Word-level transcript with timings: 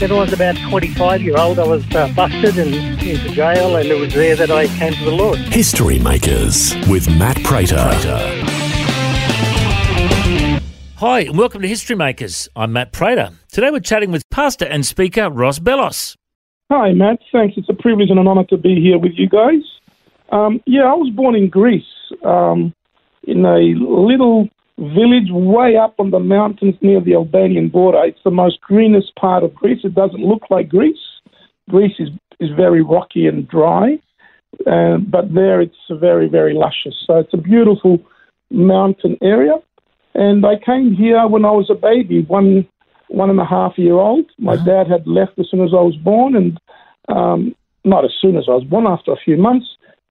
When 0.00 0.12
I 0.12 0.14
was 0.14 0.32
about 0.32 0.56
25 0.70 1.22
year 1.22 1.36
old, 1.36 1.58
I 1.58 1.66
was 1.66 1.84
uh, 1.92 2.06
busted 2.14 2.56
and 2.56 2.72
into 3.02 3.30
jail, 3.30 3.74
and 3.74 3.88
it 3.88 3.98
was 3.98 4.14
there 4.14 4.36
that 4.36 4.48
I 4.48 4.68
came 4.68 4.92
to 4.92 5.04
the 5.04 5.10
Lord. 5.10 5.38
History 5.38 5.98
Makers 5.98 6.72
with 6.86 7.10
Matt 7.18 7.42
Prater. 7.42 7.90
Hi, 10.98 11.20
and 11.22 11.36
welcome 11.36 11.62
to 11.62 11.68
History 11.68 11.96
Makers. 11.96 12.48
I'm 12.54 12.74
Matt 12.74 12.92
Prater. 12.92 13.32
Today 13.50 13.72
we're 13.72 13.80
chatting 13.80 14.12
with 14.12 14.22
pastor 14.30 14.66
and 14.66 14.86
speaker 14.86 15.30
Ross 15.30 15.58
Bellos. 15.58 16.14
Hi, 16.70 16.92
Matt. 16.92 17.18
Thanks. 17.32 17.56
It's 17.56 17.68
a 17.68 17.74
privilege 17.74 18.10
and 18.10 18.20
an 18.20 18.28
honour 18.28 18.44
to 18.50 18.56
be 18.56 18.80
here 18.80 18.98
with 18.98 19.14
you 19.16 19.28
guys. 19.28 19.62
Um, 20.30 20.62
yeah, 20.64 20.84
I 20.84 20.94
was 20.94 21.10
born 21.12 21.34
in 21.34 21.48
Greece, 21.48 21.82
um, 22.24 22.72
in 23.24 23.44
a 23.44 23.58
little 23.58 24.48
village 24.78 25.30
way 25.30 25.76
up 25.76 25.94
on 25.98 26.10
the 26.10 26.20
mountains 26.20 26.76
near 26.80 27.00
the 27.00 27.14
Albanian 27.14 27.68
border. 27.68 28.04
It's 28.04 28.22
the 28.24 28.30
most 28.30 28.60
greenest 28.60 29.14
part 29.16 29.42
of 29.42 29.54
Greece. 29.54 29.80
It 29.84 29.94
doesn't 29.94 30.20
look 30.20 30.42
like 30.50 30.68
Greece. 30.68 30.96
Greece 31.68 31.96
is, 31.98 32.08
is 32.38 32.50
very 32.56 32.82
rocky 32.82 33.26
and 33.26 33.46
dry, 33.48 33.98
uh, 34.66 34.98
but 34.98 35.34
there 35.34 35.60
it's 35.60 35.76
very, 35.90 36.28
very 36.28 36.54
luscious. 36.54 36.94
So 37.06 37.18
it's 37.18 37.34
a 37.34 37.38
beautiful 37.38 37.98
mountain 38.50 39.18
area. 39.20 39.56
And 40.14 40.46
I 40.46 40.56
came 40.64 40.94
here 40.94 41.26
when 41.26 41.44
I 41.44 41.50
was 41.50 41.70
a 41.70 41.74
baby, 41.74 42.22
one 42.22 42.66
one 43.08 43.30
and 43.30 43.40
a 43.40 43.44
half 43.44 43.78
year 43.78 43.94
old. 43.94 44.26
My 44.38 44.54
uh-huh. 44.54 44.64
dad 44.64 44.86
had 44.86 45.06
left 45.06 45.38
as 45.38 45.46
soon 45.50 45.62
as 45.62 45.70
I 45.72 45.80
was 45.80 45.96
born, 45.96 46.36
and 46.36 46.60
um, 47.08 47.54
not 47.84 48.04
as 48.04 48.12
soon 48.20 48.36
as 48.36 48.44
I 48.48 48.52
was 48.52 48.64
born, 48.64 48.86
after 48.86 49.12
a 49.12 49.16
few 49.16 49.36
months, 49.36 49.66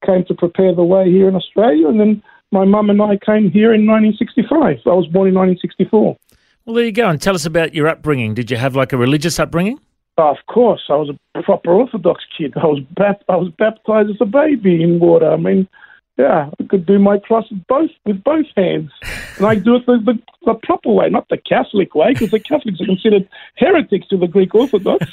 came 0.06 0.26
to 0.26 0.34
prepare 0.34 0.74
the 0.74 0.84
way 0.84 1.10
here 1.10 1.28
in 1.28 1.36
Australia, 1.36 1.88
and 1.88 2.00
then 2.00 2.24
my 2.52 2.66
mum 2.66 2.90
and 2.90 3.02
I 3.02 3.18
came 3.18 3.52
here 3.52 3.74
in 3.74 3.86
1965. 3.86 4.80
I 4.86 4.90
was 4.90 5.08
born 5.08 5.28
in 5.28 5.36
1964. 5.36 6.18
Well, 6.66 6.76
there 6.76 6.86
you 6.86 6.92
go. 6.92 7.10
And 7.10 7.22
tell 7.22 7.36
us 7.36 7.46
about 7.46 7.74
your 7.74 7.88
upbringing. 7.88 8.34
Did 8.34 8.52
you 8.52 8.58
have 8.58 8.76
like 8.76 8.94
a 8.94 8.98
religious 8.98 9.40
upbringing? 9.40 9.80
Oh, 10.18 10.32
of 10.32 10.38
course, 10.48 10.84
I 10.90 10.96
was 10.96 11.12
a 11.36 11.44
proper 11.44 11.72
Orthodox 11.72 12.24
kid. 12.36 12.54
I 12.58 12.66
was 12.66 12.80
bat- 12.92 13.24
I 13.30 13.36
was 13.36 13.50
baptized 13.58 14.10
as 14.10 14.18
a 14.20 14.26
baby 14.26 14.82
in 14.82 15.00
water. 15.00 15.32
I 15.32 15.38
mean, 15.38 15.68
yeah, 16.18 16.50
I 16.60 16.64
could 16.64 16.88
do 16.88 16.98
my 16.98 17.20
cross 17.20 17.46
both 17.68 17.92
with 18.04 18.24
both 18.24 18.48
hands, 18.56 18.90
and 19.38 19.46
I 19.46 19.54
do 19.54 19.76
it 19.76 19.86
the, 19.86 20.00
the, 20.04 20.20
the 20.46 20.56
proper 20.56 20.90
way, 20.90 21.10
not 21.10 21.30
the 21.30 21.38
Catholic 21.38 21.94
way, 21.94 22.14
because 22.14 22.32
the 22.32 22.40
Catholics 22.40 22.82
are 22.82 22.86
considered 22.86 23.30
heretics 23.58 24.08
to 24.08 24.18
the 24.18 24.26
Greek 24.26 24.56
Orthodox. 24.56 25.06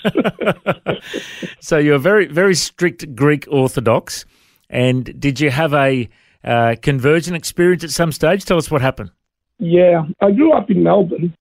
so 1.61 1.77
you're 1.77 1.99
very 1.99 2.27
very 2.27 2.55
strict 2.55 3.15
Greek 3.15 3.47
Orthodox, 3.51 4.25
and 4.71 5.21
did 5.21 5.39
you 5.39 5.51
have 5.51 5.75
a 5.75 6.09
uh, 6.45 6.77
conversion 6.81 7.35
experience 7.35 7.85
at 7.85 7.91
some 7.91 8.13
stage? 8.13 8.45
Tell 8.45 8.59
us 8.59 8.71
what 8.71 8.83
happened. 8.83 9.11
Yeah, 9.59 10.03
I 10.21 10.31
grew 10.33 10.53
up 10.53 10.71
in 10.71 10.83
Melbourne, 10.83 11.35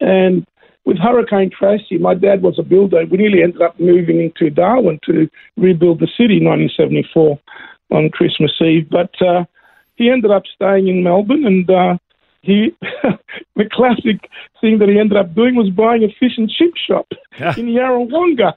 and 0.00 0.46
with 0.84 0.98
Hurricane 0.98 1.50
Tracy, 1.56 1.98
my 1.98 2.14
dad 2.14 2.42
was 2.42 2.58
a 2.58 2.62
builder. 2.62 3.04
We 3.10 3.18
nearly 3.18 3.42
ended 3.42 3.62
up 3.62 3.78
moving 3.78 4.20
into 4.20 4.50
Darwin 4.50 4.98
to 5.06 5.28
rebuild 5.56 6.00
the 6.00 6.08
city 6.08 6.38
in 6.38 6.44
1974 6.44 7.38
on 7.92 8.10
Christmas 8.10 8.52
Eve. 8.60 8.88
But 8.90 9.10
uh, 9.22 9.44
he 9.94 10.10
ended 10.10 10.30
up 10.30 10.42
staying 10.54 10.88
in 10.88 11.04
Melbourne, 11.04 11.46
and 11.46 11.70
uh, 11.70 11.98
he 12.42 12.74
the 13.56 13.68
classic 13.70 14.28
thing 14.60 14.78
that 14.78 14.88
he 14.88 14.98
ended 14.98 15.16
up 15.16 15.34
doing 15.34 15.54
was 15.54 15.70
buying 15.70 16.02
a 16.02 16.08
fish 16.18 16.36
and 16.36 16.50
chip 16.50 16.74
shop 16.76 17.06
in 17.56 17.66
Yarrawonga. 17.66 18.54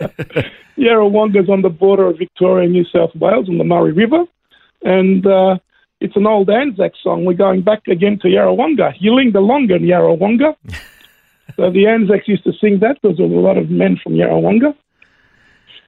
Yarrawonga 0.78 1.42
is 1.42 1.48
on 1.48 1.62
the 1.62 1.70
border 1.70 2.06
of 2.06 2.18
Victoria 2.18 2.64
and 2.64 2.72
New 2.72 2.84
South 2.84 3.14
Wales 3.16 3.48
on 3.48 3.58
the 3.58 3.64
Murray 3.64 3.92
River, 3.92 4.24
and 4.84 5.26
uh, 5.26 5.58
it's 6.00 6.16
an 6.16 6.26
old 6.26 6.50
Anzac 6.50 6.92
song. 7.02 7.24
We're 7.24 7.34
going 7.34 7.62
back 7.62 7.88
again 7.88 8.18
to 8.20 8.28
Yarrawonga. 8.28 9.32
the 9.32 9.40
longer 9.40 9.76
in 9.76 9.82
Yarrawonga. 9.82 10.54
so 11.56 11.70
the 11.70 11.86
Anzacs 11.86 12.28
used 12.28 12.44
to 12.44 12.52
sing 12.60 12.78
that 12.80 13.00
because 13.00 13.16
there 13.16 13.26
were 13.26 13.38
a 13.38 13.40
lot 13.40 13.58
of 13.58 13.70
men 13.70 13.98
from 14.02 14.12
Yarrawonga. 14.12 14.74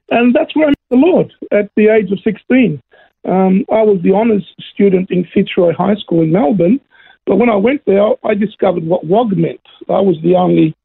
And 0.09 0.33
that's 0.33 0.55
where 0.55 0.67
I 0.67 0.69
met 0.69 0.89
the 0.89 0.97
Lord 0.97 1.33
at 1.51 1.69
the 1.75 1.89
age 1.89 2.11
of 2.11 2.19
16. 2.23 2.81
Um, 3.25 3.65
I 3.69 3.81
was 3.81 3.99
the 4.01 4.13
honours 4.13 4.45
student 4.73 5.11
in 5.11 5.27
Fitzroy 5.33 5.73
High 5.73 5.95
School 5.95 6.21
in 6.21 6.31
Melbourne, 6.31 6.79
but 7.25 7.35
when 7.35 7.49
I 7.49 7.57
went 7.57 7.83
there, 7.85 8.13
I 8.23 8.33
discovered 8.33 8.85
what 8.85 9.05
WOG 9.05 9.35
meant. 9.35 9.59
I 9.89 9.99
was 9.99 10.17
the 10.23 10.35
only 10.35 10.75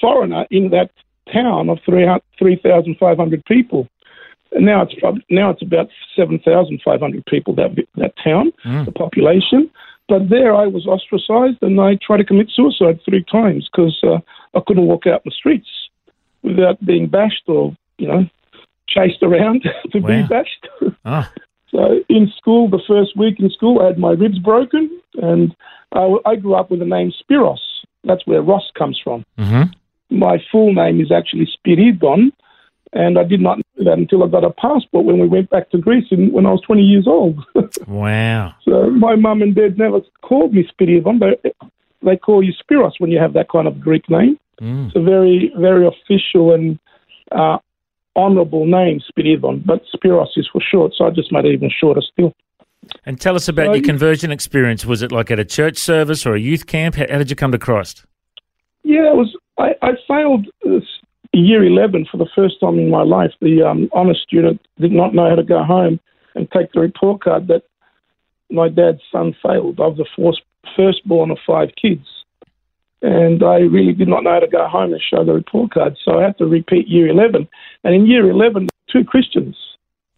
foreigner 0.00 0.46
in 0.50 0.70
that 0.70 0.90
town 1.32 1.70
of 1.70 1.78
3,500 1.84 3.44
people. 3.46 3.88
And 4.52 4.64
now 4.64 4.82
it's 4.82 4.94
now 5.30 5.50
it's 5.50 5.62
about 5.62 5.88
7,500 6.16 7.26
people, 7.26 7.54
that, 7.56 7.76
that 7.96 8.14
town, 8.22 8.52
mm. 8.64 8.84
the 8.84 8.92
population. 8.92 9.70
But 10.08 10.30
there 10.30 10.54
I 10.54 10.66
was 10.66 10.86
ostracized 10.86 11.62
and 11.62 11.80
I 11.80 11.98
tried 12.00 12.18
to 12.18 12.24
commit 12.24 12.50
suicide 12.50 13.00
three 13.04 13.24
times 13.24 13.68
because 13.70 13.98
uh, 14.02 14.18
I 14.54 14.62
couldn't 14.66 14.86
walk 14.86 15.06
out 15.06 15.22
in 15.24 15.30
the 15.30 15.30
streets 15.32 15.68
without 16.42 16.82
being 16.84 17.08
bashed 17.08 17.42
or, 17.46 17.76
you 17.98 18.08
know, 18.08 18.26
chased 18.88 19.22
around 19.22 19.62
to 19.92 19.98
wow. 20.00 20.08
be 20.08 20.22
bashed. 20.26 20.68
Ah. 21.04 21.30
So 21.70 22.00
in 22.08 22.32
school, 22.36 22.70
the 22.70 22.80
first 22.88 23.14
week 23.14 23.38
in 23.38 23.50
school, 23.50 23.82
I 23.82 23.88
had 23.88 23.98
my 23.98 24.12
ribs 24.12 24.38
broken, 24.38 24.90
and 25.16 25.54
I, 25.92 26.16
I 26.24 26.36
grew 26.36 26.54
up 26.54 26.70
with 26.70 26.80
the 26.80 26.86
name 26.86 27.12
Spiros. 27.12 27.58
That's 28.04 28.26
where 28.26 28.42
Ross 28.42 28.70
comes 28.76 28.98
from. 29.02 29.24
Mm-hmm. 29.38 30.18
My 30.18 30.38
full 30.50 30.72
name 30.72 31.00
is 31.00 31.12
actually 31.12 31.46
Spiridon, 31.46 32.32
and 32.92 33.18
I 33.18 33.24
did 33.24 33.40
not 33.40 33.58
that 33.84 33.98
until 33.98 34.24
I 34.24 34.28
got 34.28 34.44
a 34.44 34.50
passport 34.50 35.04
when 35.04 35.18
we 35.20 35.28
went 35.28 35.50
back 35.50 35.70
to 35.70 35.78
Greece 35.78 36.06
in, 36.10 36.32
when 36.32 36.46
I 36.46 36.52
was 36.52 36.60
20 36.62 36.82
years 36.82 37.06
old. 37.06 37.42
wow. 37.86 38.54
So 38.64 38.90
my 38.90 39.16
mum 39.16 39.42
and 39.42 39.54
dad 39.54 39.78
never 39.78 40.00
called 40.22 40.52
me 40.52 40.68
Spiridon. 40.72 41.20
They, 41.20 41.52
they 42.02 42.16
call 42.16 42.42
you 42.42 42.52
Spiros 42.52 42.92
when 42.98 43.10
you 43.10 43.18
have 43.18 43.32
that 43.34 43.48
kind 43.50 43.66
of 43.66 43.80
Greek 43.80 44.08
name. 44.08 44.38
Mm. 44.60 44.86
It's 44.86 44.96
a 44.96 45.02
very, 45.02 45.52
very 45.56 45.86
official 45.86 46.54
and 46.54 46.78
uh, 47.32 47.58
honourable 48.16 48.66
name, 48.66 49.00
Spiridon, 49.10 49.64
but 49.64 49.82
Spiros 49.94 50.28
is 50.36 50.48
for 50.52 50.60
short, 50.60 50.92
so 50.96 51.06
I 51.06 51.10
just 51.10 51.32
made 51.32 51.44
it 51.44 51.52
even 51.52 51.70
shorter 51.70 52.02
still. 52.12 52.34
And 53.04 53.20
tell 53.20 53.36
us 53.36 53.48
about 53.48 53.66
so, 53.66 53.74
your 53.74 53.84
conversion 53.84 54.30
experience. 54.30 54.84
Was 54.84 55.02
it 55.02 55.12
like 55.12 55.30
at 55.30 55.38
a 55.38 55.44
church 55.44 55.78
service 55.78 56.26
or 56.26 56.34
a 56.34 56.40
youth 56.40 56.66
camp? 56.66 56.94
How, 56.94 57.06
how 57.08 57.18
did 57.18 57.30
you 57.30 57.36
come 57.36 57.52
to 57.52 57.58
Christ? 57.58 58.04
Yeah, 58.82 59.10
it 59.10 59.16
was. 59.16 59.36
I, 59.58 59.74
I 59.82 59.90
failed 60.06 60.46
uh, 60.66 60.80
year 61.38 61.64
11 61.64 62.06
for 62.10 62.16
the 62.16 62.28
first 62.34 62.60
time 62.60 62.78
in 62.78 62.90
my 62.90 63.02
life. 63.02 63.32
The 63.40 63.62
um, 63.62 63.88
honour 63.92 64.14
student 64.14 64.60
did 64.80 64.92
not 64.92 65.14
know 65.14 65.28
how 65.28 65.36
to 65.36 65.42
go 65.42 65.62
home 65.62 66.00
and 66.34 66.50
take 66.50 66.72
the 66.72 66.80
report 66.80 67.22
card 67.22 67.48
that 67.48 67.62
my 68.50 68.68
dad's 68.68 69.02
son 69.12 69.34
failed. 69.42 69.80
I 69.80 69.86
was 69.86 69.98
the 69.98 70.36
firstborn 70.76 71.30
of 71.30 71.38
five 71.46 71.70
kids 71.80 72.06
and 73.02 73.42
I 73.42 73.58
really 73.58 73.92
did 73.92 74.08
not 74.08 74.24
know 74.24 74.32
how 74.32 74.40
to 74.40 74.48
go 74.48 74.66
home 74.66 74.92
and 74.92 75.02
show 75.02 75.24
the 75.24 75.32
report 75.32 75.72
card. 75.72 75.96
So 76.04 76.18
I 76.18 76.24
had 76.24 76.38
to 76.38 76.46
repeat 76.46 76.88
year 76.88 77.08
11. 77.08 77.48
And 77.84 77.94
in 77.94 78.06
year 78.06 78.28
11, 78.28 78.68
two 78.90 79.04
Christians, 79.04 79.56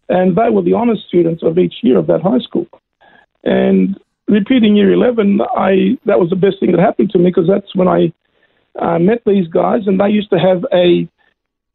and 0.09 0.35
they 0.35 0.49
were 0.49 0.63
the 0.63 0.73
honours 0.73 1.03
students 1.07 1.43
of 1.43 1.57
each 1.57 1.75
year 1.83 1.97
of 1.97 2.07
that 2.07 2.21
high 2.21 2.39
school. 2.39 2.67
And 3.43 3.99
repeating 4.27 4.75
year 4.75 4.91
11, 4.91 5.41
I 5.55 5.97
that 6.05 6.19
was 6.19 6.29
the 6.29 6.35
best 6.35 6.59
thing 6.59 6.71
that 6.71 6.81
happened 6.81 7.11
to 7.11 7.19
me 7.19 7.25
because 7.25 7.47
that's 7.47 7.75
when 7.75 7.87
I 7.87 8.11
uh, 8.79 8.99
met 8.99 9.21
these 9.25 9.47
guys, 9.47 9.81
and 9.85 9.99
they 9.99 10.09
used 10.09 10.29
to 10.31 10.39
have 10.39 10.65
a 10.73 11.07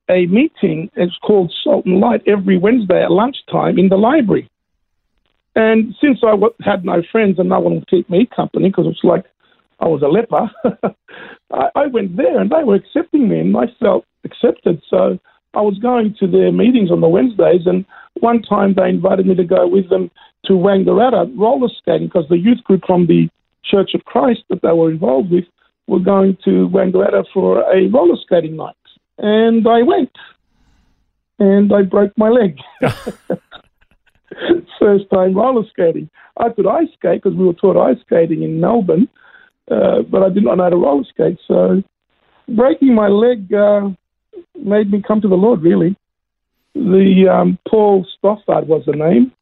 a 0.08 0.26
meeting. 0.26 0.90
It's 0.94 1.16
called 1.18 1.52
Salt 1.62 1.86
and 1.86 2.00
Light 2.00 2.22
every 2.26 2.58
Wednesday 2.58 3.02
at 3.02 3.10
lunchtime 3.10 3.78
in 3.78 3.88
the 3.88 3.96
library. 3.96 4.48
And 5.54 5.94
since 6.00 6.18
I 6.22 6.32
w- 6.32 6.54
had 6.60 6.84
no 6.84 7.02
friends 7.10 7.38
and 7.38 7.48
no 7.48 7.60
one 7.60 7.76
would 7.76 7.88
keep 7.88 8.08
me 8.10 8.26
company 8.26 8.68
because 8.68 8.86
it's 8.86 9.02
like 9.02 9.24
I 9.80 9.86
was 9.86 10.02
a 10.02 10.08
leper. 10.08 10.50
I, 11.52 11.70
I 11.74 11.86
went 11.86 12.16
there 12.16 12.38
and 12.38 12.50
they 12.50 12.62
were 12.62 12.74
accepting 12.74 13.28
me 13.28 13.40
and 13.40 13.56
I 13.56 13.66
felt 13.80 14.04
accepted. 14.24 14.82
So 14.88 15.18
I 15.54 15.60
was 15.62 15.78
going 15.78 16.14
to 16.20 16.26
their 16.26 16.52
meetings 16.52 16.90
on 16.90 17.00
the 17.00 17.08
Wednesdays 17.08 17.62
and 17.66 17.84
one 18.20 18.42
time 18.42 18.74
they 18.74 18.88
invited 18.88 19.26
me 19.26 19.34
to 19.34 19.44
go 19.44 19.66
with 19.66 19.88
them 19.88 20.10
to 20.44 20.52
Wangaratta 20.52 21.32
roller 21.38 21.68
skating 21.78 22.08
because 22.08 22.28
the 22.28 22.38
youth 22.38 22.62
group 22.64 22.82
from 22.86 23.06
the 23.06 23.28
Church 23.64 23.94
of 23.94 24.04
Christ 24.04 24.42
that 24.50 24.62
they 24.62 24.72
were 24.72 24.90
involved 24.90 25.30
with 25.30 25.44
were 25.86 26.00
going 26.00 26.36
to 26.44 26.68
Wangaratta 26.68 27.24
for 27.32 27.62
a 27.72 27.88
roller 27.88 28.16
skating 28.24 28.56
night. 28.56 28.76
And 29.18 29.66
I 29.66 29.82
went 29.82 30.12
and 31.38 31.72
I 31.72 31.82
broke 31.82 32.12
my 32.16 32.28
leg. 32.28 32.58
First 34.78 35.04
time 35.12 35.34
roller 35.34 35.66
skating. 35.70 36.10
I 36.38 36.50
could 36.50 36.66
ice 36.66 36.88
skate 36.98 37.22
because 37.22 37.36
we 37.36 37.46
were 37.46 37.54
taught 37.54 37.76
ice 37.76 38.00
skating 38.04 38.42
in 38.42 38.60
Melbourne, 38.60 39.08
uh, 39.70 40.02
but 40.10 40.22
I 40.22 40.28
did 40.28 40.44
not 40.44 40.56
know 40.56 40.64
how 40.64 40.70
to 40.70 40.76
roller 40.76 41.04
skate. 41.04 41.38
So 41.46 41.82
breaking 42.48 42.94
my 42.94 43.08
leg 43.08 43.52
uh, 43.52 43.90
made 44.54 44.90
me 44.90 45.02
come 45.06 45.20
to 45.20 45.28
the 45.28 45.34
Lord, 45.34 45.62
really. 45.62 45.96
The 46.74 47.26
um, 47.32 47.58
Paul 47.68 48.06
Stoffard 48.18 48.66
was 48.66 48.82
the 48.86 48.92
name. 48.92 49.32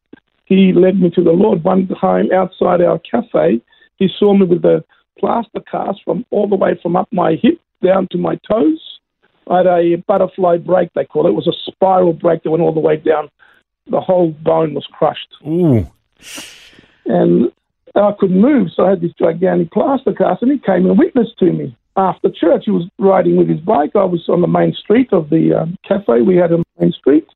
He 0.45 0.73
led 0.73 1.01
me 1.01 1.11
to 1.11 1.23
the 1.23 1.33
Lord 1.33 1.65
one 1.65 1.89
time 2.01 2.31
outside 2.33 2.81
our 2.81 3.01
cafe. 3.01 3.61
He 3.97 4.09
saw 4.19 4.35
me 4.35 4.47
with 4.47 4.65
a 4.65 4.85
plaster 5.19 5.61
cast 5.71 6.01
from 6.05 6.25
all 6.31 6.49
the 6.49 6.57
way 6.57 6.79
from 6.83 6.97
up 6.97 7.09
my 7.13 7.37
hip 7.43 7.61
down 7.83 8.09
to 8.13 8.19
my 8.19 8.39
toes. 8.49 8.94
I 9.49 9.59
had 9.59 9.67
a 9.67 9.97
butterfly 10.07 10.59
break, 10.59 10.93
they 10.95 11.05
call 11.05 11.27
it. 11.27 11.31
It 11.31 11.35
was 11.35 11.47
a 11.47 11.71
spiral 11.71 12.13
break 12.13 12.43
that 12.43 12.51
went 12.51 12.63
all 12.63 12.73
the 12.73 12.81
way 12.81 12.97
down. 12.97 13.29
The 13.87 14.01
whole 14.01 14.31
bone 14.31 14.75
was 14.75 14.87
crushed. 14.91 15.29
Ooh. 15.47 15.87
And 17.07 17.53
I 17.95 18.13
couldn't 18.19 18.41
move, 18.41 18.69
so 18.75 18.87
I 18.87 18.91
had 18.91 19.01
this 19.01 19.13
gigantic 19.19 19.71
plaster 19.71 20.13
cast, 20.13 20.43
and 20.43 20.51
he 20.51 20.59
came 20.59 20.87
and 20.87 20.99
witnessed 20.99 21.39
to 21.39 21.53
me. 21.53 21.77
After 21.97 22.29
church, 22.29 22.65
he 22.65 22.73
was 22.73 22.89
riding 22.99 23.37
with 23.37 23.49
his 23.49 23.61
bike. 23.61 23.93
I 23.95 24.05
was 24.05 24.29
on 24.29 24.41
the 24.41 24.49
main 24.49 24.75
street 24.75 25.13
of 25.13 25.31
the 25.31 25.61
um, 25.61 25.77
cafe 25.87 26.23
we 26.23 26.37
had 26.37 26.53
on 26.53 26.61
the 26.61 26.81
main 26.81 26.93
street. 26.93 27.27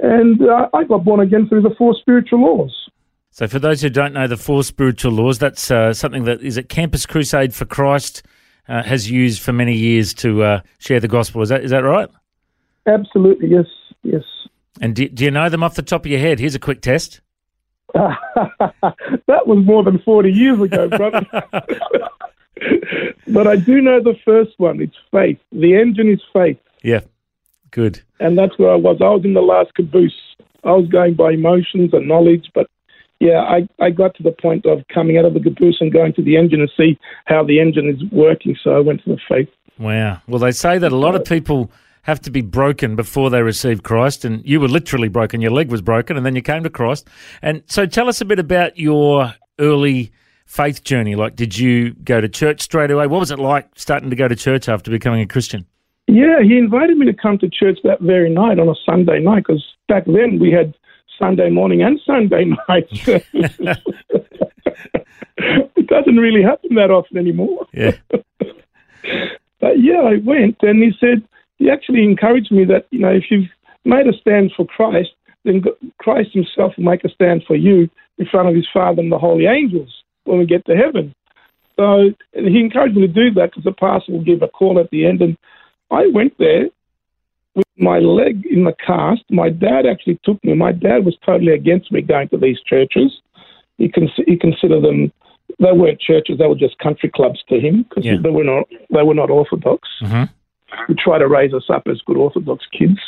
And 0.00 0.42
uh, 0.42 0.68
I 0.74 0.84
got 0.84 1.04
born 1.04 1.20
again 1.20 1.48
through 1.48 1.62
the 1.62 1.74
four 1.78 1.94
spiritual 1.94 2.40
laws. 2.40 2.90
So, 3.30 3.46
for 3.46 3.58
those 3.58 3.82
who 3.82 3.90
don't 3.90 4.12
know 4.12 4.26
the 4.26 4.36
four 4.36 4.64
spiritual 4.64 5.12
laws, 5.12 5.38
that's 5.38 5.70
uh, 5.70 5.92
something 5.92 6.24
that 6.24 6.42
is 6.42 6.58
at 6.58 6.68
Campus 6.68 7.06
Crusade 7.06 7.54
for 7.54 7.64
Christ 7.64 8.22
uh, 8.68 8.82
has 8.82 9.10
used 9.10 9.42
for 9.42 9.52
many 9.52 9.74
years 9.74 10.14
to 10.14 10.42
uh, 10.42 10.60
share 10.78 11.00
the 11.00 11.08
gospel. 11.08 11.42
Is 11.42 11.48
that 11.48 11.64
is 11.64 11.70
that 11.70 11.84
right? 11.84 12.08
Absolutely, 12.86 13.48
yes, 13.48 13.66
yes. 14.02 14.22
And 14.80 14.94
do, 14.94 15.08
do 15.08 15.24
you 15.24 15.30
know 15.30 15.48
them 15.48 15.62
off 15.62 15.74
the 15.74 15.82
top 15.82 16.04
of 16.04 16.10
your 16.10 16.20
head? 16.20 16.38
Here's 16.38 16.54
a 16.54 16.60
quick 16.60 16.82
test. 16.82 17.20
that 17.94 19.46
was 19.46 19.64
more 19.64 19.82
than 19.82 19.98
40 20.00 20.30
years 20.30 20.60
ago, 20.60 20.88
brother. 20.88 21.26
but 23.28 23.46
I 23.46 23.56
do 23.56 23.80
know 23.80 24.02
the 24.02 24.16
first 24.24 24.52
one. 24.58 24.80
It's 24.80 24.96
faith. 25.10 25.38
The 25.52 25.76
engine 25.76 26.10
is 26.10 26.20
faith. 26.32 26.58
Yeah, 26.82 27.00
good. 27.70 28.02
And 28.20 28.36
that's 28.38 28.58
where 28.58 28.70
I 28.70 28.76
was. 28.76 28.98
I 29.00 29.08
was 29.08 29.24
in 29.24 29.34
the 29.34 29.40
last 29.40 29.74
caboose. 29.74 30.36
I 30.64 30.72
was 30.72 30.88
going 30.88 31.14
by 31.14 31.32
emotions 31.32 31.90
and 31.92 32.08
knowledge, 32.08 32.50
but 32.54 32.68
yeah, 33.20 33.40
I, 33.40 33.68
I 33.80 33.90
got 33.90 34.14
to 34.16 34.22
the 34.22 34.32
point 34.32 34.66
of 34.66 34.84
coming 34.92 35.16
out 35.18 35.24
of 35.24 35.34
the 35.34 35.40
caboose 35.40 35.78
and 35.80 35.92
going 35.92 36.12
to 36.14 36.22
the 36.22 36.36
engine 36.36 36.60
and 36.60 36.70
see 36.76 36.98
how 37.24 37.44
the 37.44 37.60
engine 37.60 37.88
is 37.88 38.02
working. 38.12 38.56
So 38.62 38.76
I 38.76 38.80
went 38.80 39.02
to 39.04 39.10
the 39.10 39.18
faith. 39.28 39.48
Wow. 39.78 40.20
Well, 40.26 40.38
they 40.38 40.52
say 40.52 40.78
that 40.78 40.92
a 40.92 40.96
lot 40.96 41.14
of 41.14 41.24
people 41.24 41.70
have 42.02 42.20
to 42.20 42.30
be 42.30 42.40
broken 42.40 42.94
before 42.94 43.30
they 43.30 43.42
receive 43.42 43.82
Christ, 43.82 44.24
and 44.24 44.46
you 44.46 44.60
were 44.60 44.68
literally 44.68 45.08
broken. 45.08 45.40
Your 45.40 45.50
leg 45.50 45.70
was 45.70 45.82
broken, 45.82 46.16
and 46.16 46.24
then 46.24 46.36
you 46.36 46.42
came 46.42 46.62
to 46.62 46.70
Christ. 46.70 47.08
And 47.42 47.62
so, 47.66 47.84
tell 47.84 48.08
us 48.08 48.20
a 48.20 48.24
bit 48.24 48.38
about 48.38 48.78
your 48.78 49.34
early 49.58 50.12
faith 50.44 50.84
journey. 50.84 51.16
Like, 51.16 51.36
did 51.36 51.58
you 51.58 51.94
go 51.94 52.20
to 52.20 52.28
church 52.28 52.60
straight 52.62 52.90
away? 52.90 53.06
What 53.06 53.20
was 53.20 53.30
it 53.30 53.38
like 53.38 53.68
starting 53.74 54.10
to 54.10 54.16
go 54.16 54.28
to 54.28 54.36
church 54.36 54.68
after 54.68 54.90
becoming 54.90 55.20
a 55.20 55.26
Christian? 55.26 55.66
Yeah, 56.06 56.42
he 56.42 56.56
invited 56.56 56.96
me 56.96 57.06
to 57.06 57.12
come 57.12 57.38
to 57.38 57.50
church 57.50 57.80
that 57.82 58.00
very 58.00 58.30
night 58.30 58.60
on 58.60 58.68
a 58.68 58.74
Sunday 58.88 59.18
night 59.18 59.44
because 59.46 59.64
back 59.88 60.04
then 60.06 60.38
we 60.38 60.52
had 60.52 60.74
Sunday 61.18 61.50
morning 61.50 61.82
and 61.82 62.00
Sunday 62.04 62.44
night. 62.68 62.88
it 65.36 65.86
doesn't 65.86 66.16
really 66.16 66.42
happen 66.42 66.74
that 66.76 66.90
often 66.90 67.18
anymore. 67.18 67.66
Yeah. 67.72 67.92
but 68.10 69.80
yeah, 69.80 70.00
I 70.00 70.16
went 70.24 70.56
and 70.62 70.82
he 70.82 70.92
said, 70.98 71.22
he 71.58 71.70
actually 71.70 72.04
encouraged 72.04 72.52
me 72.52 72.64
that, 72.66 72.86
you 72.90 72.98
know, 72.98 73.12
if 73.12 73.24
you've 73.30 73.48
made 73.84 74.06
a 74.06 74.12
stand 74.20 74.52
for 74.56 74.66
Christ, 74.66 75.10
then 75.44 75.62
Christ 75.98 76.30
himself 76.32 76.74
will 76.76 76.84
make 76.84 77.04
a 77.04 77.08
stand 77.08 77.44
for 77.46 77.56
you 77.56 77.88
in 78.18 78.26
front 78.26 78.48
of 78.48 78.54
his 78.54 78.68
Father 78.72 79.00
and 79.00 79.12
the 79.12 79.18
holy 79.18 79.46
angels 79.46 80.02
when 80.24 80.38
we 80.38 80.46
get 80.46 80.64
to 80.66 80.76
heaven. 80.76 81.14
So 81.76 82.10
he 82.32 82.60
encouraged 82.60 82.96
me 82.96 83.06
to 83.06 83.12
do 83.12 83.30
that 83.34 83.50
because 83.50 83.64
the 83.64 83.72
pastor 83.72 84.12
will 84.12 84.24
give 84.24 84.42
a 84.42 84.48
call 84.48 84.78
at 84.80 84.90
the 84.90 85.06
end. 85.06 85.20
And 85.20 85.36
I 85.90 86.06
went 86.12 86.36
there 86.38 86.66
with 87.56 87.66
my 87.78 87.98
leg 87.98 88.46
in 88.46 88.62
the 88.64 88.74
cast. 88.86 89.22
My 89.30 89.48
dad 89.50 89.86
actually 89.86 90.20
took 90.24 90.42
me. 90.44 90.54
My 90.54 90.72
dad 90.72 91.04
was 91.04 91.16
totally 91.24 91.52
against 91.52 91.90
me 91.90 92.02
going 92.02 92.28
to 92.28 92.36
these 92.36 92.60
churches. 92.60 93.20
He, 93.78 93.88
con- 93.88 94.10
he 94.26 94.36
considered 94.36 94.82
them 94.82 95.12
they 95.58 95.72
weren't 95.72 96.00
churches; 96.00 96.38
they 96.38 96.46
were 96.46 96.54
just 96.54 96.78
country 96.78 97.10
clubs 97.12 97.42
to 97.48 97.58
him 97.58 97.84
because 97.88 98.04
Yeah. 98.04 98.18
they 98.22 98.30
were 98.30 98.44
not 98.44 98.64
they 98.92 99.02
were 99.02 99.14
not 99.14 99.30
orthodox. 99.30 99.88
hmm 100.00 100.24
He 100.88 100.94
tried 100.94 101.18
to 101.18 101.28
raise 101.28 101.54
us 101.54 101.68
up 101.70 101.86
as 101.88 102.00
good 102.06 102.16
orthodox 102.16 102.64
kids. 102.76 102.98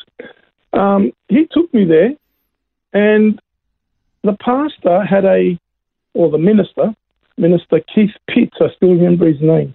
Um, 0.73 1.13
he 1.29 1.47
took 1.51 1.73
me 1.75 1.85
there, 1.85 2.13
and 2.93 3.39
the 4.23 4.35
pastor 4.35 5.05
had 5.05 5.25
a, 5.25 5.59
or 6.15 6.31
the 6.31 6.39
minister, 6.39 6.95
Minister 7.37 7.81
Keith 7.93 8.11
Pitts, 8.29 8.57
I 8.61 8.69
still 8.77 8.91
remember 8.91 9.27
his 9.27 9.41
name. 9.41 9.75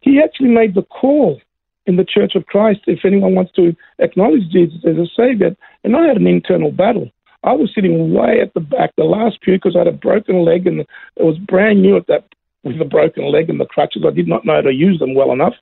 He 0.00 0.20
actually 0.20 0.50
made 0.50 0.74
the 0.74 0.82
call 0.82 1.40
in 1.86 1.96
the 1.96 2.04
Church 2.04 2.34
of 2.34 2.46
Christ 2.46 2.80
if 2.86 3.04
anyone 3.04 3.34
wants 3.34 3.52
to 3.52 3.74
acknowledge 3.98 4.48
Jesus 4.50 4.78
as 4.86 4.96
a 4.96 5.06
Savior. 5.16 5.56
And 5.84 5.96
I 5.96 6.06
had 6.06 6.16
an 6.16 6.26
internal 6.26 6.70
battle. 6.70 7.10
I 7.44 7.52
was 7.52 7.72
sitting 7.74 8.14
way 8.14 8.40
at 8.40 8.54
the 8.54 8.60
back, 8.60 8.92
the 8.96 9.04
last 9.04 9.40
pew, 9.40 9.54
because 9.54 9.74
I 9.74 9.80
had 9.80 9.88
a 9.88 9.92
broken 9.92 10.44
leg 10.44 10.66
and 10.66 10.80
it 10.80 10.86
was 11.16 11.38
brand 11.38 11.82
new 11.82 11.96
at 11.96 12.06
that 12.06 12.24
with 12.62 12.78
the 12.78 12.84
broken 12.84 13.30
leg 13.32 13.50
and 13.50 13.58
the 13.58 13.66
crutches. 13.66 14.04
I 14.06 14.10
did 14.10 14.28
not 14.28 14.44
know 14.44 14.54
how 14.54 14.60
to 14.60 14.72
use 14.72 14.98
them 15.00 15.14
well 15.14 15.32
enough. 15.32 15.54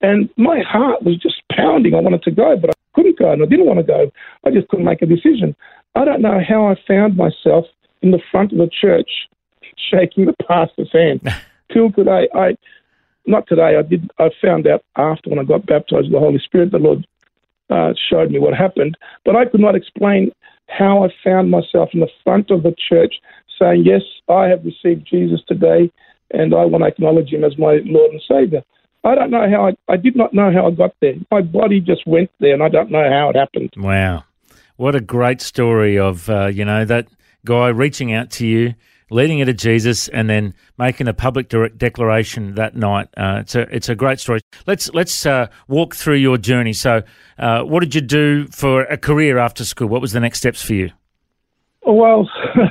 And 0.00 0.30
my 0.36 0.60
heart 0.60 1.02
was 1.02 1.18
just 1.18 1.42
pounding. 1.50 1.94
I 1.94 2.00
wanted 2.00 2.22
to 2.22 2.30
go, 2.30 2.56
but 2.56 2.70
I 2.70 2.74
couldn't 2.94 3.18
go 3.18 3.32
and 3.32 3.42
I 3.42 3.46
didn't 3.46 3.66
want 3.66 3.80
to 3.80 3.84
go. 3.84 4.12
I 4.44 4.50
just 4.50 4.68
couldn't 4.68 4.84
make 4.84 5.02
a 5.02 5.06
decision. 5.06 5.56
I 5.96 6.04
don't 6.04 6.22
know 6.22 6.40
how 6.46 6.68
I 6.68 6.76
found 6.86 7.16
myself 7.16 7.66
in 8.02 8.12
the 8.12 8.20
front 8.30 8.52
of 8.52 8.58
the 8.58 8.70
church 8.70 9.10
shaking 9.90 10.26
the 10.26 10.34
pastor's 10.46 10.92
hand. 10.92 11.20
Till 11.72 11.90
today, 11.92 12.28
I 12.34 12.56
not 13.28 13.46
today. 13.46 13.76
I 13.78 13.82
did. 13.82 14.10
I 14.18 14.30
found 14.42 14.66
out 14.66 14.82
after 14.96 15.30
when 15.30 15.38
I 15.38 15.44
got 15.44 15.66
baptized 15.66 16.04
with 16.04 16.12
the 16.12 16.18
Holy 16.18 16.38
Spirit, 16.38 16.72
the 16.72 16.78
Lord 16.78 17.06
uh, 17.70 17.92
showed 18.10 18.30
me 18.30 18.38
what 18.38 18.54
happened. 18.54 18.96
But 19.24 19.36
I 19.36 19.44
could 19.44 19.60
not 19.60 19.74
explain 19.74 20.32
how 20.68 21.04
I 21.04 21.08
found 21.24 21.50
myself 21.50 21.90
in 21.92 22.00
the 22.00 22.08
front 22.24 22.50
of 22.50 22.62
the 22.62 22.74
church 22.88 23.14
saying, 23.58 23.84
"Yes, 23.84 24.02
I 24.28 24.46
have 24.46 24.64
received 24.64 25.06
Jesus 25.06 25.40
today, 25.46 25.90
and 26.32 26.54
I 26.54 26.64
want 26.64 26.82
to 26.82 26.88
acknowledge 26.88 27.30
Him 27.32 27.44
as 27.44 27.56
my 27.58 27.80
Lord 27.84 28.12
and 28.12 28.22
Savior." 28.28 28.62
I 29.04 29.14
don't 29.14 29.30
know 29.30 29.48
how. 29.48 29.68
I, 29.68 29.92
I 29.92 29.96
did 29.96 30.16
not 30.16 30.34
know 30.34 30.52
how 30.52 30.66
I 30.66 30.70
got 30.70 30.94
there. 31.00 31.14
My 31.30 31.42
body 31.42 31.80
just 31.80 32.06
went 32.06 32.30
there, 32.40 32.54
and 32.54 32.62
I 32.62 32.68
don't 32.68 32.90
know 32.90 33.08
how 33.08 33.30
it 33.30 33.36
happened. 33.36 33.70
Wow. 33.76 34.24
What 34.76 34.94
a 34.94 35.00
great 35.00 35.40
story 35.40 35.98
of, 35.98 36.30
uh, 36.30 36.46
you 36.46 36.64
know, 36.64 36.84
that 36.84 37.08
guy 37.44 37.68
reaching 37.68 38.12
out 38.12 38.30
to 38.30 38.46
you, 38.46 38.74
leading 39.10 39.38
you 39.38 39.44
to 39.44 39.52
Jesus, 39.52 40.08
and 40.08 40.28
then 40.28 40.54
making 40.78 41.08
a 41.08 41.14
public 41.14 41.48
de- 41.48 41.70
declaration 41.70 42.54
that 42.54 42.76
night. 42.76 43.08
Uh, 43.16 43.38
it's, 43.40 43.54
a, 43.54 43.74
it's 43.74 43.88
a 43.88 43.94
great 43.94 44.20
story. 44.20 44.40
Let's, 44.66 44.92
let's 44.94 45.26
uh, 45.26 45.48
walk 45.66 45.94
through 45.94 46.16
your 46.16 46.38
journey. 46.38 46.72
So, 46.72 47.02
uh, 47.38 47.62
what 47.62 47.80
did 47.80 47.94
you 47.94 48.00
do 48.00 48.46
for 48.48 48.82
a 48.82 48.96
career 48.96 49.38
after 49.38 49.64
school? 49.64 49.88
What 49.88 50.00
was 50.00 50.12
the 50.12 50.20
next 50.20 50.38
steps 50.38 50.62
for 50.62 50.74
you? 50.74 50.90
Well, 51.86 52.28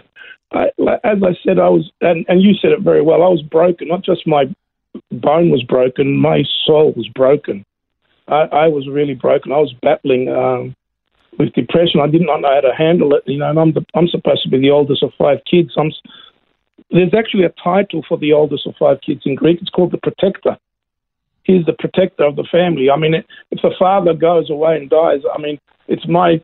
I, 0.51 0.65
as 1.03 1.23
I 1.23 1.35
said, 1.43 1.59
I 1.59 1.69
was, 1.69 1.91
and, 2.01 2.25
and 2.27 2.41
you 2.41 2.53
said 2.61 2.71
it 2.71 2.81
very 2.81 3.01
well. 3.01 3.23
I 3.23 3.29
was 3.29 3.41
broken. 3.41 3.87
Not 3.87 4.03
just 4.03 4.27
my 4.27 4.45
bone 5.11 5.49
was 5.49 5.63
broken, 5.63 6.17
my 6.17 6.43
soul 6.65 6.93
was 6.95 7.07
broken. 7.09 7.65
I, 8.27 8.47
I 8.51 8.67
was 8.67 8.87
really 8.87 9.13
broken. 9.13 9.51
I 9.51 9.57
was 9.57 9.73
battling 9.81 10.29
um, 10.29 10.75
with 11.39 11.53
depression. 11.53 12.01
I 12.01 12.07
did 12.07 12.21
not 12.21 12.41
know 12.41 12.53
how 12.53 12.61
to 12.61 12.75
handle 12.75 13.13
it. 13.15 13.23
You 13.25 13.39
know, 13.39 13.49
and 13.49 13.59
I'm 13.59 13.73
the, 13.73 13.85
I'm 13.95 14.07
supposed 14.07 14.43
to 14.43 14.49
be 14.49 14.59
the 14.59 14.71
oldest 14.71 15.03
of 15.03 15.11
five 15.17 15.39
kids. 15.49 15.71
I'm, 15.77 15.91
there's 16.91 17.13
actually 17.13 17.43
a 17.43 17.53
title 17.63 18.03
for 18.07 18.17
the 18.17 18.33
oldest 18.33 18.65
of 18.67 18.75
five 18.77 19.01
kids 19.01 19.21
in 19.25 19.35
Greek. 19.35 19.59
It's 19.61 19.69
called 19.69 19.91
the 19.91 19.97
protector. 19.97 20.57
He's 21.43 21.65
the 21.65 21.73
protector 21.73 22.23
of 22.25 22.35
the 22.35 22.43
family. 22.51 22.89
I 22.89 22.97
mean, 22.97 23.13
if 23.15 23.61
the 23.61 23.73
father 23.77 24.13
goes 24.13 24.49
away 24.49 24.77
and 24.77 24.89
dies, 24.89 25.21
I 25.33 25.39
mean, 25.41 25.59
it's 25.87 26.07
my 26.07 26.41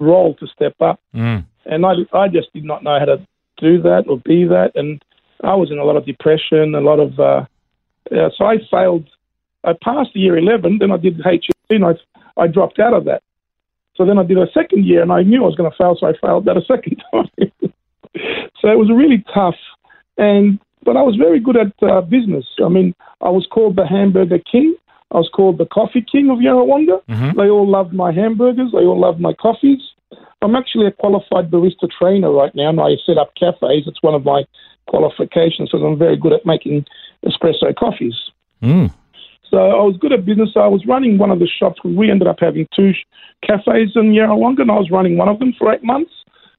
role 0.00 0.34
to 0.34 0.46
step 0.48 0.74
up 0.80 1.00
Mm. 1.14 1.44
and 1.66 1.86
I, 1.86 1.92
I 2.12 2.28
just 2.28 2.52
did 2.52 2.64
not 2.64 2.82
know 2.82 2.98
how 2.98 3.04
to 3.06 3.20
do 3.58 3.80
that 3.82 4.04
or 4.08 4.18
be 4.18 4.44
that, 4.44 4.72
and 4.74 5.02
I 5.42 5.54
was 5.54 5.70
in 5.70 5.78
a 5.78 5.84
lot 5.84 5.96
of 5.96 6.04
depression, 6.06 6.74
a 6.74 6.80
lot 6.80 6.98
of, 6.98 7.18
uh, 7.20 7.44
yeah, 8.10 8.28
so 8.36 8.44
I 8.46 8.58
failed. 8.70 9.08
I 9.62 9.72
passed 9.82 10.14
year 10.14 10.36
eleven, 10.36 10.78
then 10.78 10.90
I 10.90 10.96
did 10.98 11.18
HSC, 11.18 11.50
and 11.70 11.84
I, 11.84 11.92
I 12.36 12.48
dropped 12.48 12.78
out 12.80 12.92
of 12.94 13.04
that. 13.04 13.22
So 13.96 14.04
then 14.04 14.18
I 14.18 14.24
did 14.24 14.38
a 14.38 14.50
second 14.52 14.84
year, 14.84 15.02
and 15.02 15.12
I 15.12 15.22
knew 15.22 15.42
I 15.42 15.46
was 15.46 15.54
going 15.54 15.70
to 15.70 15.76
fail, 15.76 15.96
so 15.98 16.06
I 16.08 16.12
failed 16.20 16.44
that 16.46 16.56
a 16.56 16.64
second 16.64 17.02
time. 17.12 17.28
so 18.60 18.68
it 18.68 18.78
was 18.78 18.90
really 18.92 19.24
tough. 19.32 19.56
And 20.18 20.58
but 20.84 20.96
I 20.96 21.02
was 21.02 21.16
very 21.16 21.40
good 21.40 21.56
at 21.56 21.72
uh, 21.82 22.02
business. 22.02 22.44
I 22.62 22.68
mean, 22.68 22.94
I 23.22 23.30
was 23.30 23.46
called 23.50 23.76
the 23.76 23.86
Hamburger 23.86 24.38
King. 24.38 24.74
I 25.12 25.18
was 25.18 25.30
called 25.32 25.58
the 25.58 25.66
Coffee 25.66 26.04
King 26.10 26.28
of 26.30 26.38
Yarrawonga. 26.38 27.00
Mhm. 27.08 27.36
They 27.36 27.48
all 27.48 27.68
loved 27.68 27.94
my 27.94 28.12
hamburgers. 28.12 28.72
They 28.72 28.84
all 28.84 28.98
loved 28.98 29.20
my 29.20 29.32
coffees. 29.32 29.80
I'm 30.42 30.54
actually 30.56 30.86
a 30.86 30.92
qualified 30.92 31.50
barista 31.50 31.88
trainer 31.90 32.30
right 32.30 32.54
now, 32.54 32.68
and 32.68 32.80
I 32.80 32.96
set 33.06 33.16
up 33.16 33.34
cafes. 33.34 33.84
It's 33.86 34.02
one 34.02 34.14
of 34.14 34.24
my 34.24 34.44
qualifications 34.86 35.70
because 35.70 35.84
I'm 35.84 35.98
very 35.98 36.16
good 36.16 36.32
at 36.32 36.44
making 36.44 36.84
espresso 37.24 37.74
coffees. 37.74 38.14
Mm. 38.62 38.92
So 39.50 39.58
I 39.58 39.82
was 39.82 39.96
good 39.96 40.12
at 40.12 40.24
business. 40.26 40.50
I 40.56 40.66
was 40.66 40.84
running 40.86 41.16
one 41.16 41.30
of 41.30 41.38
the 41.38 41.46
shops. 41.46 41.82
We 41.84 42.10
ended 42.10 42.28
up 42.28 42.40
having 42.40 42.66
two 42.74 42.92
cafes 43.42 43.92
in 43.94 44.12
Yarrawonga, 44.12 44.62
and 44.62 44.70
I 44.70 44.78
was 44.78 44.90
running 44.90 45.16
one 45.16 45.28
of 45.28 45.38
them 45.38 45.54
for 45.58 45.72
eight 45.72 45.84
months. 45.84 46.12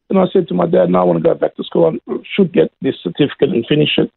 And 0.09 0.19
I 0.19 0.25
said 0.31 0.47
to 0.47 0.53
my 0.53 0.67
dad, 0.67 0.89
no, 0.89 1.01
I 1.01 1.03
want 1.03 1.17
to 1.17 1.23
go 1.23 1.33
back 1.33 1.55
to 1.55 1.63
school. 1.63 1.91
I 2.07 2.13
should 2.35 2.53
get 2.53 2.71
this 2.81 2.95
certificate 3.01 3.49
and 3.49 3.65
finish 3.67 3.97
it. 3.97 4.11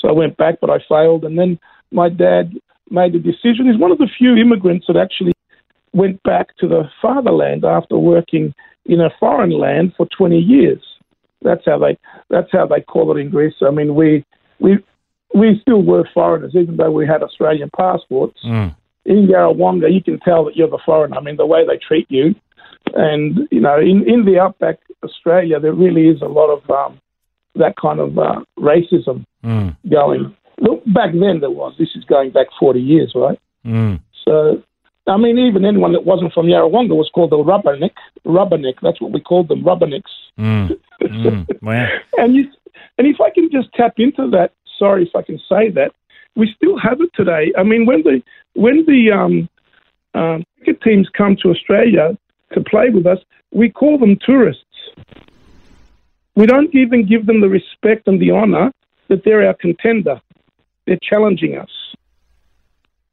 So 0.00 0.08
I 0.08 0.12
went 0.12 0.36
back, 0.36 0.56
but 0.60 0.70
I 0.70 0.78
failed. 0.88 1.24
And 1.24 1.38
then 1.38 1.58
my 1.90 2.08
dad 2.08 2.52
made 2.90 3.14
a 3.14 3.18
decision. 3.18 3.66
He's 3.66 3.78
one 3.80 3.92
of 3.92 3.98
the 3.98 4.08
few 4.18 4.36
immigrants 4.36 4.86
that 4.86 4.96
actually 4.96 5.32
went 5.92 6.22
back 6.22 6.56
to 6.58 6.68
the 6.68 6.84
fatherland 7.02 7.64
after 7.64 7.98
working 7.98 8.54
in 8.84 9.00
a 9.00 9.10
foreign 9.18 9.50
land 9.50 9.94
for 9.96 10.06
20 10.16 10.38
years. 10.38 10.82
That's 11.42 11.64
how 11.66 11.78
they 11.78 11.98
that's 12.30 12.48
how 12.50 12.66
they 12.66 12.80
call 12.80 13.14
it 13.16 13.20
in 13.20 13.30
Greece. 13.30 13.54
I 13.62 13.70
mean, 13.70 13.94
we 13.94 14.24
we 14.58 14.78
we 15.34 15.58
still 15.60 15.82
were 15.82 16.08
foreigners, 16.14 16.54
even 16.54 16.76
though 16.76 16.90
we 16.90 17.06
had 17.06 17.22
Australian 17.22 17.70
passports. 17.76 18.40
Mm. 18.44 18.74
In 19.04 19.28
Yarrawonga, 19.28 19.92
you 19.92 20.02
can 20.02 20.18
tell 20.20 20.44
that 20.46 20.56
you're 20.56 20.68
the 20.68 20.80
foreigner. 20.84 21.16
I 21.16 21.20
mean, 21.20 21.36
the 21.36 21.46
way 21.46 21.64
they 21.64 21.76
treat 21.76 22.10
you, 22.10 22.34
and 22.94 23.46
you 23.50 23.60
know, 23.60 23.78
in 23.78 24.08
in 24.08 24.24
the 24.24 24.40
outback 24.40 24.78
Australia, 25.02 25.60
there 25.60 25.72
really 25.72 26.08
is 26.08 26.22
a 26.22 26.26
lot 26.26 26.50
of 26.50 26.68
um, 26.70 27.00
that 27.54 27.74
kind 27.76 28.00
of 28.00 28.18
uh, 28.18 28.40
racism 28.58 29.24
Mm. 29.44 29.76
going. 29.88 30.34
Look, 30.58 30.82
back 30.86 31.12
then 31.12 31.38
there 31.40 31.50
was. 31.50 31.74
This 31.78 31.90
is 31.94 32.02
going 32.04 32.30
back 32.32 32.48
40 32.58 32.80
years, 32.80 33.12
right? 33.14 33.38
Mm. 33.64 34.00
So, 34.24 34.60
I 35.06 35.16
mean, 35.16 35.38
even 35.38 35.64
anyone 35.64 35.92
that 35.92 36.04
wasn't 36.04 36.32
from 36.32 36.46
Yarrawonga 36.46 36.96
was 36.96 37.10
called 37.14 37.32
a 37.32 37.36
rubberneck. 37.36 37.92
Rubberneck, 38.26 38.74
that's 38.82 39.00
what 39.00 39.12
we 39.12 39.20
called 39.20 39.46
them, 39.48 39.62
rubbernecks. 39.62 40.10
Mm. 40.36 40.76
Mm. 41.00 41.62
Wow. 41.62 41.86
And 42.18 42.34
you, 42.34 42.50
and 42.98 43.06
if 43.06 43.20
I 43.20 43.30
can 43.30 43.48
just 43.52 43.72
tap 43.74 43.94
into 43.98 44.28
that, 44.30 44.52
sorry 44.78 45.04
if 45.04 45.14
I 45.14 45.22
can 45.22 45.38
say 45.48 45.70
that, 45.70 45.92
we 46.34 46.52
still 46.56 46.76
have 46.78 47.00
it 47.00 47.10
today. 47.14 47.52
I 47.56 47.62
mean, 47.62 47.86
when 47.86 48.02
the 48.02 48.22
when 48.54 48.84
the 48.86 49.12
um, 49.12 49.48
um, 50.14 50.44
cricket 50.56 50.82
teams 50.82 51.08
come 51.16 51.36
to 51.42 51.50
Australia 51.50 52.18
to 52.52 52.60
play 52.62 52.90
with 52.90 53.06
us, 53.06 53.18
we 53.52 53.70
call 53.70 53.98
them 53.98 54.18
tourists. 54.24 54.64
We 56.34 56.46
don't 56.46 56.74
even 56.74 57.06
give 57.06 57.26
them 57.26 57.40
the 57.40 57.48
respect 57.48 58.06
and 58.06 58.20
the 58.20 58.30
honour 58.32 58.70
that 59.08 59.24
they're 59.24 59.46
our 59.46 59.54
contender. 59.54 60.20
They're 60.86 60.98
challenging 61.02 61.56
us. 61.56 61.70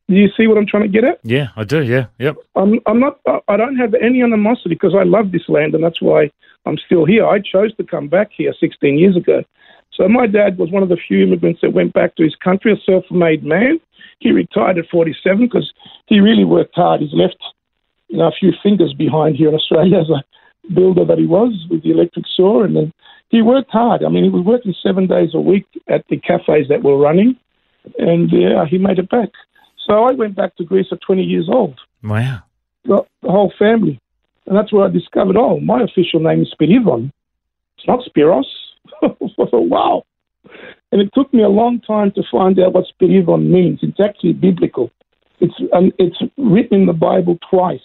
Do 0.10 0.16
you 0.16 0.28
see 0.36 0.48
what 0.48 0.58
I'm 0.58 0.68
trying 0.68 0.84
to 0.84 0.90
get 0.90 1.06
at? 1.06 1.20
Yeah, 1.24 1.48
I 1.56 1.64
do. 1.64 1.82
Yeah. 1.82 2.08
Yep. 2.20 2.36
I'm, 2.56 2.80
I'm 2.86 3.00
not. 3.00 3.20
I- 3.26 3.40
I 3.48 3.58
don't 3.58 3.78
have 3.78 3.94
any 3.94 4.22
animosity 4.22 4.70
because 4.70 4.94
I 4.96 5.04
love 5.04 5.32
this 5.32 5.48
land, 5.48 5.74
and 5.76 5.84
that's 5.84 6.02
why 6.02 6.30
I'm 6.66 6.78
still 6.78 7.06
here. 7.06 7.26
I 7.26 7.40
chose 7.40 7.74
to 7.76 7.84
come 7.84 8.08
back 8.10 8.32
here 8.36 8.54
16 8.60 8.98
years 8.98 9.16
ago. 9.16 9.44
So 9.94 10.08
my 10.08 10.28
dad 10.28 10.58
was 10.58 10.72
one 10.72 10.84
of 10.84 10.90
the 10.90 10.98
few 10.98 11.24
immigrants 11.24 11.62
that 11.62 11.72
went 11.74 11.94
back 11.94 12.16
to 12.16 12.24
his 12.24 12.36
country, 12.36 12.74
a 12.74 12.78
self-made 12.92 13.44
man. 13.44 13.80
He 14.20 14.32
retired 14.32 14.78
at 14.78 14.90
47 14.90 15.46
because 15.46 15.72
he 16.08 16.20
really 16.20 16.46
worked 16.46 16.76
hard. 16.76 17.02
He's 17.02 17.14
left, 17.14 17.38
you 18.08 18.18
know, 18.18 18.28
a 18.28 18.32
few 18.32 18.54
fingers 18.64 18.94
behind 18.94 19.36
here 19.36 19.50
in 19.50 19.56
Australia 19.56 20.00
as 20.00 20.10
a 20.10 20.24
builder 20.74 21.06
that 21.06 21.18
he 21.18 21.26
was 21.26 21.54
with 21.70 21.84
the 21.84 21.92
electric 21.92 22.26
saw, 22.36 22.64
and 22.64 22.76
then 22.76 22.94
he 23.30 23.42
worked 23.42 23.72
hard. 23.72 24.04
I 24.04 24.10
mean, 24.10 24.24
he 24.24 24.30
was 24.30 24.46
working 24.46 24.74
seven 24.82 25.08
days 25.08 25.30
a 25.34 25.40
week 25.40 25.66
at 25.88 26.06
the 26.10 26.18
cafes 26.18 26.68
that 26.70 26.84
were 26.84 26.98
running, 26.98 27.36
and 27.98 28.32
yeah, 28.32 28.66
he 28.66 28.78
made 28.78 29.00
it 29.00 29.10
back. 29.10 29.30
So 29.88 30.04
I 30.04 30.12
went 30.14 30.36
back 30.36 30.56
to 30.58 30.64
Greece 30.64 30.88
at 30.92 31.02
20 31.02 31.24
years 31.24 31.50
old 31.52 31.80
Wow. 32.04 32.40
the, 32.86 33.02
the 33.22 33.30
whole 33.30 33.52
family. 33.60 34.00
And 34.46 34.58
that's 34.58 34.72
where 34.72 34.86
I 34.86 34.90
discovered, 34.90 35.38
oh, 35.38 35.60
my 35.60 35.82
official 35.82 36.20
name 36.20 36.42
is 36.42 36.54
Spiridon. 36.54 37.12
It's 37.78 37.88
not 37.88 38.00
Spiros. 38.06 38.46
I 39.02 39.08
thought, 39.10 39.52
wow. 39.54 40.04
And 40.92 41.02
it 41.02 41.10
took 41.14 41.34
me 41.34 41.44
a 41.44 41.50
long 41.50 41.80
time 41.82 42.12
to 42.12 42.24
find 42.32 42.60
out 42.60 42.74
what 42.74 42.86
Spiridon 42.94 43.50
means. 43.50 43.80
It's 43.82 44.00
actually 44.00 44.34
biblical. 44.34 44.92
It's, 45.40 45.54
um, 45.74 45.92
it's 45.98 46.18
written 46.38 46.82
in 46.82 46.86
the 46.86 46.94
Bible 46.94 47.38
twice 47.50 47.80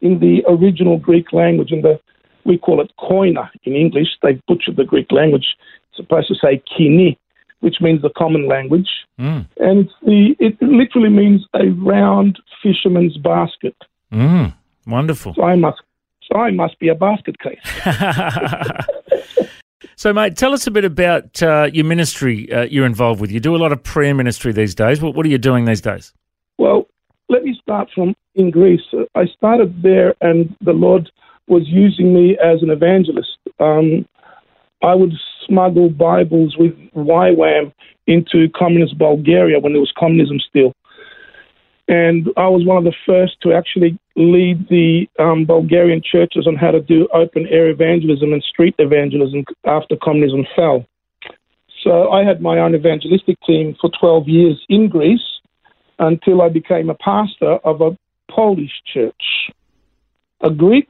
in 0.00 0.20
the 0.20 0.44
original 0.48 0.98
Greek 0.98 1.32
language, 1.32 1.72
in 1.72 1.82
the 1.82 2.00
we 2.48 2.58
call 2.58 2.80
it 2.80 2.90
koine 2.98 3.48
in 3.62 3.74
English. 3.74 4.08
They've 4.22 4.40
butchered 4.48 4.76
the 4.76 4.84
Greek 4.84 5.12
language. 5.12 5.46
It's 5.88 5.96
supposed 5.98 6.26
to 6.28 6.34
say 6.34 6.60
kini, 6.76 7.16
which 7.60 7.80
means 7.80 8.02
the 8.02 8.10
common 8.22 8.48
language 8.48 8.90
Mm. 9.18 9.46
and 9.56 9.80
it's 9.80 9.92
the 10.02 10.36
it 10.38 10.62
literally 10.62 11.08
means 11.08 11.44
a 11.54 11.70
round 11.70 12.38
fisherman's 12.62 13.16
basket. 13.16 13.74
Mm. 14.12 14.54
Wonderful. 14.86 15.34
So 15.34 15.42
I 15.42 15.56
must 15.56 15.82
so 16.22 16.38
I 16.38 16.52
must 16.52 16.78
be 16.78 16.88
a 16.88 16.94
basket 16.94 17.36
case. 17.40 17.58
so, 19.96 20.12
mate, 20.12 20.36
tell 20.36 20.52
us 20.52 20.66
a 20.66 20.70
bit 20.70 20.84
about 20.84 21.42
uh, 21.42 21.68
your 21.72 21.84
ministry 21.84 22.52
uh, 22.52 22.62
you're 22.62 22.86
involved 22.86 23.20
with. 23.20 23.32
You 23.32 23.40
do 23.40 23.56
a 23.56 23.62
lot 23.64 23.72
of 23.72 23.82
prayer 23.82 24.14
ministry 24.14 24.52
these 24.52 24.74
days. 24.74 25.02
What, 25.02 25.14
what 25.16 25.26
are 25.26 25.30
you 25.30 25.38
doing 25.38 25.64
these 25.64 25.80
days? 25.80 26.12
Well, 26.58 26.86
let 27.28 27.42
me 27.42 27.58
start 27.60 27.88
from 27.94 28.14
in 28.34 28.50
Greece. 28.50 28.82
I 29.14 29.26
started 29.26 29.82
there, 29.82 30.14
and 30.20 30.54
the 30.60 30.72
Lord 30.72 31.10
was 31.48 31.62
using 31.66 32.14
me 32.14 32.36
as 32.42 32.62
an 32.62 32.70
evangelist. 32.70 33.38
Um, 33.58 34.06
I 34.82 34.94
would 34.94 35.12
smuggle 35.46 35.88
Bibles 35.88 36.56
with 36.56 36.74
YWAM 36.94 37.72
into 38.06 38.48
communist 38.56 38.98
Bulgaria 38.98 39.58
when 39.58 39.72
there 39.72 39.80
was 39.80 39.92
communism 39.98 40.38
still. 40.40 40.72
And 41.88 42.28
I 42.36 42.48
was 42.48 42.66
one 42.66 42.76
of 42.76 42.84
the 42.84 42.94
first 43.06 43.40
to 43.42 43.54
actually 43.54 43.98
lead 44.14 44.68
the 44.68 45.08
um, 45.18 45.46
Bulgarian 45.46 46.02
churches 46.02 46.46
on 46.46 46.54
how 46.54 46.70
to 46.70 46.80
do 46.80 47.08
open 47.14 47.46
air 47.48 47.68
evangelism 47.70 48.32
and 48.32 48.42
street 48.42 48.74
evangelism 48.78 49.44
after 49.64 49.96
communism 50.02 50.46
fell. 50.54 50.86
So 51.82 52.10
I 52.10 52.24
had 52.24 52.42
my 52.42 52.58
own 52.58 52.74
evangelistic 52.74 53.38
team 53.46 53.74
for 53.80 53.90
12 53.98 54.28
years 54.28 54.62
in 54.68 54.88
Greece 54.88 55.40
until 55.98 56.42
I 56.42 56.50
became 56.50 56.90
a 56.90 56.94
pastor 56.94 57.52
of 57.64 57.80
a 57.80 57.96
Polish 58.30 58.82
church. 58.92 59.50
A 60.42 60.50
Greek 60.50 60.88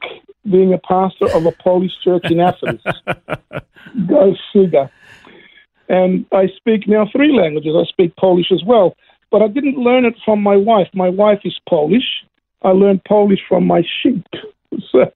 being 0.49 0.73
a 0.73 0.77
pastor 0.77 1.25
of 1.35 1.45
a 1.45 1.51
Polish 1.51 1.91
church 2.03 2.25
in 2.25 2.39
Athens. 2.39 2.81
Go 4.07 4.35
figure. 4.53 4.89
And 5.87 6.25
I 6.31 6.47
speak 6.55 6.87
now 6.87 7.07
three 7.11 7.35
languages. 7.35 7.73
I 7.75 7.85
speak 7.89 8.15
Polish 8.15 8.51
as 8.51 8.63
well. 8.65 8.95
But 9.31 9.41
I 9.41 9.47
didn't 9.47 9.77
learn 9.77 10.05
it 10.05 10.15
from 10.23 10.41
my 10.41 10.55
wife. 10.55 10.87
My 10.93 11.09
wife 11.09 11.41
is 11.43 11.59
Polish. 11.67 12.25
I 12.63 12.69
learned 12.69 13.03
Polish 13.05 13.39
from 13.47 13.65
my 13.65 13.83
sheep. 14.01 14.25
So 14.91 15.11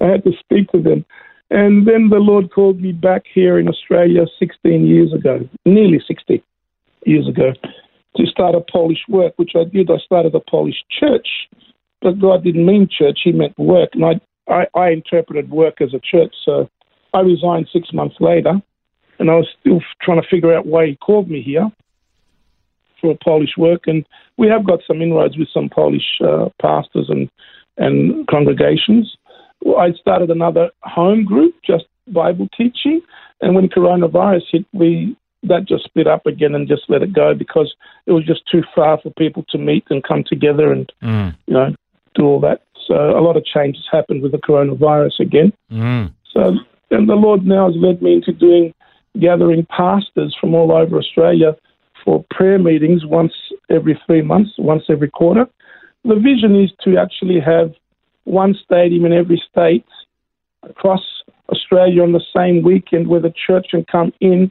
I 0.00 0.04
had 0.04 0.24
to 0.24 0.32
speak 0.40 0.72
to 0.72 0.82
them. 0.82 1.04
And 1.50 1.86
then 1.86 2.08
the 2.10 2.16
Lord 2.16 2.50
called 2.52 2.80
me 2.80 2.92
back 2.92 3.22
here 3.32 3.58
in 3.58 3.68
Australia 3.68 4.26
16 4.38 4.86
years 4.86 5.12
ago, 5.12 5.48
nearly 5.64 6.00
16 6.06 6.42
years 7.06 7.28
ago, 7.28 7.52
to 8.16 8.26
start 8.26 8.54
a 8.54 8.60
Polish 8.60 8.98
work, 9.08 9.34
which 9.36 9.52
I 9.54 9.64
did. 9.64 9.90
I 9.90 9.98
started 9.98 10.34
a 10.34 10.40
Polish 10.40 10.84
church, 10.90 11.28
but 12.02 12.20
God 12.20 12.44
didn't 12.44 12.66
mean 12.66 12.88
church, 12.90 13.20
He 13.24 13.32
meant 13.32 13.58
work. 13.58 13.90
And 13.94 14.04
I, 14.04 14.20
I, 14.48 14.66
I 14.74 14.90
interpreted 14.90 15.50
work 15.50 15.80
as 15.80 15.94
a 15.94 16.00
church. 16.00 16.34
So 16.44 16.68
I 17.14 17.20
resigned 17.20 17.68
six 17.72 17.92
months 17.92 18.16
later, 18.20 18.60
and 19.18 19.30
I 19.30 19.34
was 19.34 19.48
still 19.60 19.80
trying 20.02 20.20
to 20.20 20.28
figure 20.28 20.54
out 20.54 20.66
why 20.66 20.86
He 20.86 20.96
called 20.96 21.30
me 21.30 21.42
here 21.42 21.70
for 23.00 23.16
Polish 23.22 23.56
work. 23.56 23.82
And 23.86 24.04
we 24.36 24.48
have 24.48 24.66
got 24.66 24.80
some 24.86 25.02
inroads 25.02 25.36
with 25.36 25.48
some 25.52 25.68
Polish 25.68 26.20
uh, 26.24 26.48
pastors 26.60 27.06
and, 27.08 27.30
and 27.76 28.26
congregations. 28.26 29.16
I 29.78 29.92
started 30.00 30.30
another 30.30 30.70
home 30.82 31.24
group, 31.24 31.54
just 31.64 31.84
Bible 32.08 32.48
teaching. 32.56 33.00
And 33.40 33.54
when 33.54 33.68
coronavirus 33.68 34.42
hit, 34.50 34.66
we 34.72 35.16
that 35.44 35.66
just 35.66 35.84
split 35.84 36.08
up 36.08 36.26
again 36.26 36.54
and 36.54 36.66
just 36.66 36.82
let 36.88 37.02
it 37.02 37.12
go 37.12 37.32
because 37.32 37.72
it 38.06 38.12
was 38.12 38.24
just 38.24 38.42
too 38.50 38.62
far 38.74 38.98
for 39.00 39.10
people 39.10 39.44
to 39.50 39.58
meet 39.58 39.84
and 39.88 40.02
come 40.02 40.24
together 40.24 40.72
and 40.72 40.92
Mm. 41.02 41.36
you 41.46 41.54
know 41.54 41.74
do 42.14 42.24
all 42.24 42.40
that. 42.40 42.62
So 42.88 42.94
a 42.94 43.20
lot 43.20 43.36
of 43.36 43.44
changes 43.44 43.86
happened 43.92 44.22
with 44.22 44.32
the 44.32 44.38
coronavirus 44.38 45.20
again. 45.20 45.52
Mm. 45.70 46.14
So, 46.32 46.54
and 46.90 47.08
the 47.08 47.14
Lord 47.14 47.46
now 47.46 47.66
has 47.66 47.76
led 47.76 48.02
me 48.02 48.14
into 48.14 48.32
doing 48.32 48.74
gathering 49.20 49.66
pastors 49.66 50.34
from 50.40 50.54
all 50.54 50.72
over 50.72 50.96
Australia 50.96 51.54
for 52.04 52.24
prayer 52.30 52.58
meetings 52.58 53.04
once 53.04 53.34
every 53.68 54.00
three 54.06 54.22
months, 54.22 54.52
once 54.58 54.84
every 54.88 55.10
quarter. 55.10 55.46
The 56.04 56.14
vision 56.14 56.58
is 56.60 56.70
to 56.84 56.96
actually 56.96 57.40
have 57.40 57.74
one 58.24 58.54
stadium 58.64 59.04
in 59.04 59.12
every 59.12 59.42
state 59.50 59.84
across 60.62 61.02
Australia 61.50 62.02
on 62.02 62.12
the 62.12 62.24
same 62.34 62.62
weekend 62.62 63.08
where 63.08 63.20
the 63.20 63.34
church 63.46 63.66
can 63.70 63.84
come 63.84 64.12
in 64.20 64.50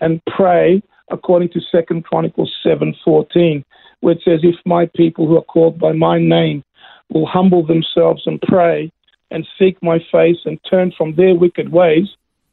and 0.00 0.20
pray 0.36 0.82
according 1.10 1.50
to 1.50 1.60
Second 1.72 2.04
Chronicles 2.04 2.52
seven 2.62 2.94
fourteen, 3.04 3.64
where 4.00 4.14
it 4.14 4.22
says, 4.24 4.40
If 4.42 4.56
my 4.64 4.86
people 4.96 5.26
who 5.26 5.36
are 5.36 5.42
called 5.42 5.78
by 5.78 5.92
my 5.92 6.18
name 6.18 6.64
will 7.12 7.26
humble 7.26 7.64
themselves 7.66 8.22
and 8.26 8.40
pray 8.42 8.90
and 9.30 9.46
seek 9.58 9.80
my 9.82 9.98
face 10.10 10.38
and 10.44 10.58
turn 10.68 10.92
from 10.96 11.14
their 11.14 11.34
wicked 11.34 11.70
ways, 11.70 12.08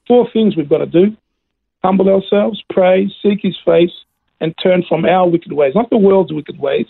four 0.07 0.29
things 0.31 0.55
we've 0.55 0.69
got 0.69 0.79
to 0.79 0.85
do. 0.85 1.15
humble 1.83 2.09
ourselves, 2.09 2.63
pray, 2.71 3.07
seek 3.21 3.39
his 3.43 3.57
face, 3.63 3.91
and 4.41 4.55
turn 4.61 4.83
from 4.89 5.05
our 5.05 5.29
wicked 5.29 5.53
ways, 5.53 5.73
not 5.75 5.89
the 5.91 5.97
world's 5.97 6.33
wicked 6.33 6.59
ways, 6.59 6.87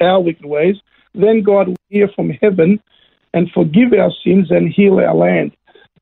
our 0.00 0.20
wicked 0.20 0.46
ways, 0.46 0.76
then 1.14 1.42
God 1.42 1.68
will 1.68 1.76
hear 1.88 2.08
from 2.08 2.30
heaven 2.30 2.80
and 3.34 3.50
forgive 3.52 3.92
our 3.92 4.10
sins 4.24 4.50
and 4.50 4.72
heal 4.72 4.98
our 4.98 5.14
land. 5.14 5.52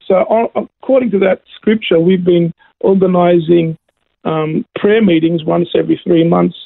So, 0.06 0.50
according 0.54 1.10
to 1.10 1.18
that 1.20 1.42
scripture, 1.56 2.00
we've 2.00 2.24
been 2.24 2.54
organizing 2.80 3.76
um, 4.24 4.64
prayer 4.76 5.02
meetings 5.02 5.44
once 5.44 5.68
every 5.74 6.00
three 6.02 6.26
months 6.26 6.56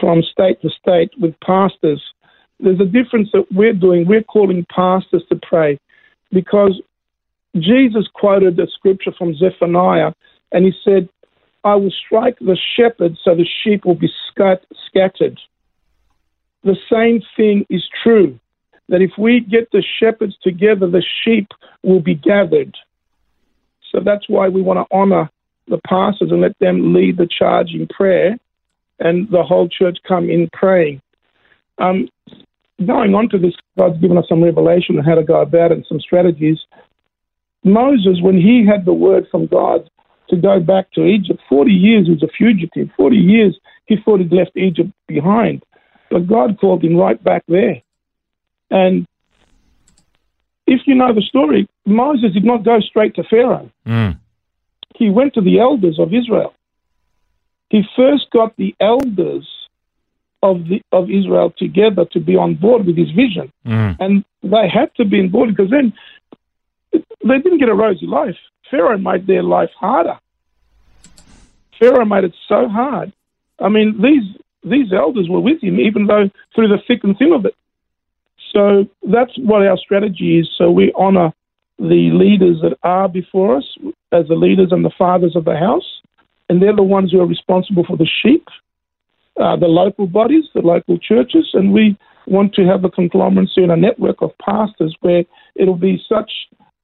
from 0.00 0.22
state 0.22 0.60
to 0.62 0.70
state 0.70 1.10
with 1.18 1.34
pastors. 1.40 2.02
There's 2.60 2.80
a 2.80 2.84
difference 2.84 3.28
that 3.32 3.46
we're 3.52 3.72
doing. 3.72 4.06
We're 4.06 4.22
calling 4.22 4.66
pastors 4.74 5.22
to 5.28 5.38
pray 5.48 5.78
because 6.32 6.80
Jesus 7.54 8.06
quoted 8.14 8.56
the 8.56 8.68
scripture 8.74 9.12
from 9.16 9.34
Zephaniah 9.34 10.12
and 10.52 10.64
he 10.64 10.72
said, 10.84 11.08
I 11.64 11.74
will 11.74 11.92
strike 12.06 12.38
the 12.38 12.56
shepherd 12.76 13.16
so 13.22 13.34
the 13.34 13.46
sheep 13.62 13.84
will 13.84 13.96
be 13.96 14.10
scat- 14.30 14.64
scattered. 14.86 15.38
The 16.62 16.76
same 16.90 17.22
thing 17.36 17.66
is 17.68 17.84
true 18.02 18.38
that 18.88 19.02
if 19.02 19.12
we 19.18 19.40
get 19.40 19.70
the 19.72 19.82
shepherds 20.00 20.36
together, 20.42 20.86
the 20.88 21.04
sheep 21.24 21.48
will 21.82 22.00
be 22.00 22.14
gathered. 22.14 22.76
So 23.92 24.00
that's 24.04 24.28
why 24.28 24.48
we 24.48 24.62
want 24.62 24.78
to 24.78 24.96
honor 24.96 25.28
the 25.68 25.80
pastors 25.88 26.30
and 26.30 26.40
let 26.40 26.58
them 26.60 26.94
lead 26.94 27.16
the 27.16 27.26
charge 27.26 27.70
in 27.70 27.88
prayer 27.88 28.38
and 28.98 29.28
the 29.30 29.42
whole 29.42 29.68
church 29.68 29.98
come 30.06 30.30
in 30.30 30.48
praying. 30.52 31.00
Um, 31.78 32.08
going 32.84 33.14
on 33.14 33.28
to 33.30 33.38
this, 33.38 33.54
God's 33.78 34.00
given 34.00 34.18
us 34.18 34.26
some 34.28 34.42
revelation 34.42 34.98
on 34.98 35.04
how 35.04 35.14
to 35.14 35.22
go 35.22 35.40
about 35.40 35.72
it 35.72 35.78
and 35.78 35.86
some 35.86 36.00
strategies. 36.00 36.58
Moses, 37.64 38.20
when 38.20 38.36
he 38.36 38.64
had 38.66 38.84
the 38.84 38.92
word 38.92 39.26
from 39.30 39.46
God 39.46 39.88
to 40.28 40.36
go 40.36 40.60
back 40.60 40.90
to 40.92 41.04
Egypt, 41.04 41.40
40 41.48 41.70
years 41.70 42.06
he 42.06 42.12
was 42.12 42.22
a 42.22 42.28
fugitive. 42.28 42.88
40 42.96 43.16
years 43.16 43.58
he 43.86 43.96
thought 44.04 44.20
he'd 44.20 44.32
left 44.32 44.56
Egypt 44.56 44.90
behind. 45.06 45.62
But 46.10 46.26
God 46.26 46.58
called 46.60 46.84
him 46.84 46.96
right 46.96 47.22
back 47.22 47.44
there. 47.48 47.82
And 48.70 49.06
if 50.66 50.80
you 50.86 50.94
know 50.94 51.14
the 51.14 51.22
story, 51.22 51.68
Moses 51.84 52.32
did 52.32 52.44
not 52.44 52.64
go 52.64 52.80
straight 52.80 53.14
to 53.16 53.24
Pharaoh. 53.24 53.70
Mm. 53.86 54.18
He 54.96 55.10
went 55.10 55.34
to 55.34 55.40
the 55.40 55.60
elders 55.60 55.98
of 55.98 56.12
Israel. 56.12 56.54
He 57.70 57.82
first 57.96 58.30
got 58.32 58.56
the 58.56 58.74
elders 58.80 59.46
of 60.42 60.68
the 60.68 60.82
of 60.92 61.10
Israel 61.10 61.52
together 61.56 62.04
to 62.12 62.20
be 62.20 62.36
on 62.36 62.54
board 62.54 62.86
with 62.86 62.96
his 62.96 63.10
vision, 63.10 63.52
mm. 63.66 63.96
and 63.98 64.24
they 64.42 64.68
had 64.68 64.94
to 64.96 65.04
be 65.04 65.20
on 65.20 65.28
board 65.28 65.48
because 65.50 65.70
then 65.70 65.92
they 66.92 67.38
didn't 67.38 67.58
get 67.58 67.68
a 67.68 67.74
rosy 67.74 68.06
life. 68.06 68.36
Pharaoh 68.70 68.98
made 68.98 69.26
their 69.26 69.42
life 69.42 69.70
harder. 69.78 70.18
Pharaoh 71.78 72.04
made 72.04 72.24
it 72.24 72.34
so 72.48 72.68
hard. 72.68 73.12
I 73.58 73.68
mean, 73.68 74.00
these 74.00 74.24
these 74.64 74.92
elders 74.92 75.28
were 75.28 75.40
with 75.40 75.62
him, 75.62 75.78
even 75.80 76.06
though 76.06 76.30
through 76.54 76.68
the 76.68 76.78
thick 76.86 77.04
and 77.04 77.16
thin 77.16 77.32
of 77.32 77.46
it. 77.46 77.54
So 78.52 78.86
that's 79.08 79.32
what 79.38 79.66
our 79.66 79.76
strategy 79.76 80.38
is. 80.38 80.48
So 80.56 80.70
we 80.70 80.92
honour 80.94 81.32
the 81.78 82.10
leaders 82.12 82.60
that 82.62 82.76
are 82.82 83.08
before 83.08 83.56
us 83.56 83.76
as 84.12 84.26
the 84.28 84.34
leaders 84.34 84.68
and 84.72 84.84
the 84.84 84.90
fathers 84.96 85.36
of 85.36 85.44
the 85.44 85.56
house, 85.56 86.00
and 86.48 86.62
they're 86.62 86.74
the 86.74 86.82
ones 86.82 87.12
who 87.12 87.20
are 87.20 87.26
responsible 87.26 87.84
for 87.84 87.96
the 87.96 88.08
sheep, 88.22 88.48
uh, 89.40 89.56
the 89.56 89.66
local 89.66 90.06
bodies, 90.06 90.44
the 90.54 90.60
local 90.60 90.98
churches, 90.98 91.50
and 91.54 91.72
we 91.72 91.96
want 92.26 92.54
to 92.54 92.64
have 92.66 92.84
a 92.84 92.88
conglomeracy 92.88 93.58
and 93.58 93.72
a 93.72 93.76
network 93.76 94.20
of 94.22 94.30
pastors 94.38 94.94
where 95.00 95.24
it'll 95.54 95.76
be 95.76 96.02
such 96.08 96.30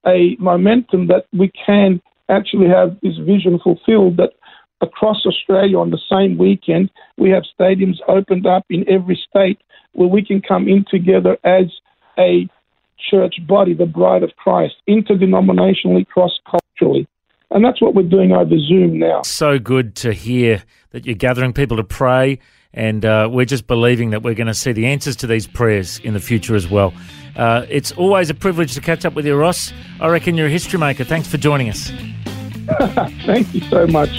a 0.07 0.37
momentum 0.39 1.09
that 1.09 1.27
we 1.33 1.51
can 1.67 2.01
actually 2.29 2.69
have 2.69 2.97
this 3.03 3.17
vision 3.19 3.59
fulfilled 3.63 4.17
that 4.17 4.33
across 4.81 5.25
Australia 5.27 5.79
on 5.79 5.91
the 5.91 6.01
same 6.11 6.37
weekend 6.39 6.91
we 7.17 7.31
have 7.31 7.45
stadiums 7.59 7.99
opened 8.09 8.47
up 8.47 8.65
in 8.71 8.89
every 8.89 9.21
state 9.29 9.61
where 9.93 10.09
we 10.09 10.25
can 10.25 10.41
come 10.41 10.69
in 10.69 10.85
together 10.91 11.37
as 11.45 11.67
a 12.19 12.49
church 13.11 13.35
body, 13.47 13.75
the 13.75 13.87
bride 13.87 14.23
of 14.23 14.31
Christ, 14.37 14.75
interdenominationally, 14.89 16.07
cross 16.07 16.39
culturally. 16.51 17.07
And 17.55 17.65
that's 17.65 17.81
what 17.81 17.95
we're 17.95 18.03
doing 18.03 18.33
over 18.33 18.59
Zoom 18.59 18.99
now. 18.99 19.23
So 19.23 19.59
good 19.59 19.95
to 19.97 20.13
hear 20.13 20.63
that 20.91 21.07
you're 21.07 21.15
gathering 21.15 21.53
people 21.53 21.77
to 21.77 21.85
pray, 21.85 22.39
and 22.73 23.05
uh, 23.05 23.29
we're 23.31 23.45
just 23.45 23.67
believing 23.67 24.11
that 24.11 24.23
we're 24.23 24.35
going 24.35 24.47
to 24.47 24.55
see 24.55 24.73
the 24.73 24.87
answers 24.87 25.17
to 25.17 25.27
these 25.27 25.47
prayers 25.47 25.99
in 26.01 26.15
the 26.15 26.21
future 26.21 26.55
as 26.55 26.69
well. 26.69 26.95
Uh, 27.37 27.67
it's 27.69 27.93
always 27.93 28.31
a 28.31 28.35
privilege 28.35 28.75
to 28.75 28.81
catch 28.81 29.05
up 29.05 29.15
with 29.15 29.27
you, 29.27 29.35
Ross. 29.35 29.73
I 30.01 30.09
reckon 30.09 30.37
you're 30.37 30.47
a 30.47 30.51
history 30.51 30.79
maker. 30.79 31.05
Thanks 31.05 31.29
for 31.29 31.39
joining 31.39 31.69
us. 31.69 31.91
Thank 33.27 33.55
you 33.55 33.61
so 33.63 33.87
much. 33.87 34.11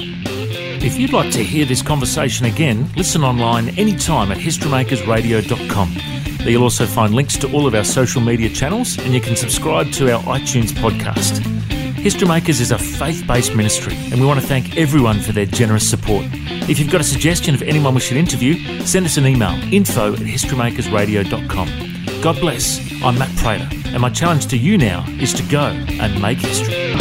If 0.86 1.00
you'd 1.00 1.14
like 1.14 1.32
to 1.32 1.44
hear 1.44 1.66
this 1.66 1.82
conversation 1.82 2.46
again, 2.46 2.90
listen 2.98 3.24
online 3.24 3.70
anytime 3.80 4.32
at 4.32 4.38
historymakersradio.com. 4.38 5.94
There 6.40 6.50
you'll 6.50 6.64
also 6.64 6.86
find 6.86 7.16
links 7.16 7.38
to 7.38 7.52
all 7.54 7.66
of 7.66 7.74
our 7.74 7.86
social 7.86 8.22
media 8.22 8.50
channels 8.50 8.98
and 9.00 9.14
you 9.14 9.22
can 9.22 9.38
subscribe 9.38 9.94
to 9.94 10.14
our 10.14 10.22
iTunes 10.24 10.72
podcast. 10.74 11.83
History 12.04 12.28
Makers 12.28 12.60
is 12.60 12.72
a 12.72 12.78
faith 12.78 13.26
based 13.26 13.56
ministry 13.56 13.96
and 13.96 14.20
we 14.20 14.26
want 14.26 14.38
to 14.38 14.46
thank 14.46 14.76
everyone 14.76 15.22
for 15.22 15.32
their 15.32 15.46
generous 15.46 15.90
support. 15.90 16.26
If 16.68 16.78
you've 16.78 16.92
got 16.92 17.00
a 17.00 17.06
suggestion 17.06 17.56
of 17.56 17.62
anyone 17.62 17.96
we 17.96 18.02
should 18.02 18.18
interview, 18.18 18.82
send 18.82 19.06
us 19.06 19.16
an 19.16 19.26
email 19.26 19.52
info 19.74 20.12
at 20.12 20.20
historymakersradio.com. 20.20 22.22
God 22.22 22.42
bless. 22.42 22.82
I'm 23.02 23.18
Matt 23.18 23.34
Prater 23.38 23.70
and 23.86 24.02
my 24.02 24.10
challenge 24.10 24.48
to 24.48 24.58
you 24.58 24.78
now 24.78 25.06
is 25.12 25.34
to 25.36 25.44
go 25.44 25.68
and 25.68 26.22
make 26.22 26.40
history. 26.40 26.94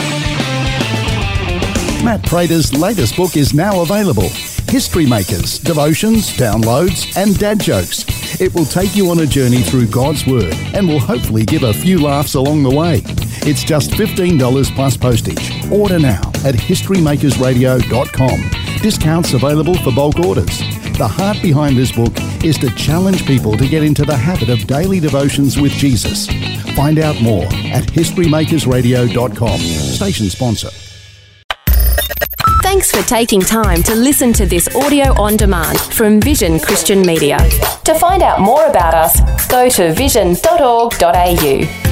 Matt 2.05 2.23
Prater's 2.23 2.73
latest 2.73 3.17
book 3.17 3.37
is 3.37 3.53
now 3.53 3.83
available 3.83 4.29
History 4.69 5.05
Makers, 5.05 5.59
Devotions, 5.59 6.31
Downloads, 6.37 7.17
and 7.17 7.37
Dad 7.41 7.59
Jokes. 7.59 8.05
It 8.41 8.55
will 8.55 8.67
take 8.67 8.95
you 8.95 9.11
on 9.11 9.19
a 9.19 9.27
journey 9.27 9.63
through 9.63 9.89
God's 9.89 10.25
Word 10.29 10.55
and 10.75 10.87
will 10.87 11.01
hopefully 11.01 11.45
give 11.45 11.65
a 11.65 11.75
few 11.75 12.01
laughs 12.01 12.35
along 12.35 12.63
the 12.63 12.71
way. 12.71 13.03
It's 13.45 13.65
just 13.65 13.91
$15 13.91 14.75
plus 14.75 14.97
postage. 14.97 15.71
Order 15.71 15.99
now 15.99 16.21
at 16.45 16.55
historymakersradio.com. 16.55 18.51
Discounts 18.81 19.35
available 19.35 19.75
for 19.79 19.93
bulk 19.93 20.19
orders. 20.21 20.59
The 20.97 21.09
heart 21.09 21.43
behind 21.43 21.77
this 21.77 21.91
book 21.91 22.13
is 22.45 22.57
to 22.59 22.71
challenge 22.77 23.27
people 23.27 23.57
to 23.57 23.69
get 23.69 23.83
into 23.83 24.05
the 24.05 24.17
habit 24.17 24.49
of 24.49 24.65
daily 24.67 25.01
devotions 25.01 25.59
with 25.59 25.73
Jesus. 25.73 26.27
Find 26.77 26.99
out 26.99 27.21
more 27.21 27.45
at 27.45 27.85
historymakersradio.com. 27.85 29.59
Station 29.59 30.31
sponsor. 30.31 30.69
Thanks 32.63 32.91
for 32.91 33.03
taking 33.09 33.41
time 33.41 33.83
to 33.83 33.95
listen 33.95 34.33
to 34.35 34.47
this 34.47 34.75
audio 34.77 35.13
on 35.21 35.37
demand 35.37 35.81
from 35.81 36.21
Vision 36.21 36.61
Christian 36.61 37.03
Media. 37.03 37.39
To 37.85 37.95
find 37.95 38.23
out 38.23 38.41
more 38.41 38.67
about 38.67 38.95
us, 38.95 39.49
go 39.49 39.69
to 39.69 39.93
vision.org.au. 39.93 41.92